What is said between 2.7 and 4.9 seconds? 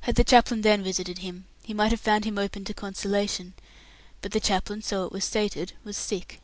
consolation, but the chaplain